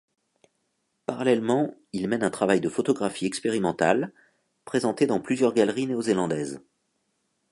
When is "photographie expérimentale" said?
2.69-4.11